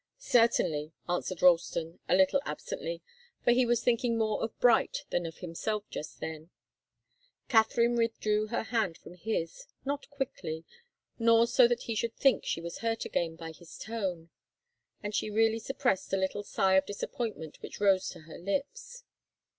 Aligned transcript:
"Certainly," 0.17 0.93
answered 1.07 1.43
Ralston, 1.43 1.99
a 2.09 2.15
little 2.15 2.41
absently, 2.43 3.03
for 3.43 3.51
he 3.51 3.67
was 3.67 3.83
thinking 3.83 4.17
more 4.17 4.41
of 4.41 4.59
Bright 4.59 5.05
than 5.11 5.27
of 5.27 5.37
himself 5.37 5.83
just 5.91 6.19
then. 6.19 6.49
Katharine 7.49 7.95
withdrew 7.95 8.47
her 8.47 8.63
hand 8.63 8.97
from 8.97 9.13
his, 9.13 9.67
not 9.85 10.09
quickly, 10.09 10.65
nor 11.19 11.45
so 11.45 11.67
that 11.67 11.83
he 11.83 11.93
should 11.93 12.15
think 12.15 12.45
she 12.47 12.61
was 12.61 12.79
hurt 12.79 13.05
again 13.05 13.35
by 13.35 13.51
his 13.51 13.77
tone. 13.77 14.31
And 15.03 15.13
she 15.13 15.29
really 15.29 15.59
suppressed 15.59 16.09
the 16.09 16.17
little 16.17 16.41
sigh 16.41 16.73
of 16.77 16.87
disappointment 16.87 17.61
which 17.61 17.79
rose 17.79 18.09
to 18.09 18.21
her 18.21 18.39
lips. 18.39 19.03